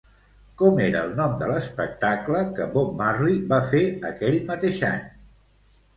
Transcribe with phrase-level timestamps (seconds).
[0.59, 5.09] Com era el nom de l'espectacle que Bob Marley va fer aquell mateix any?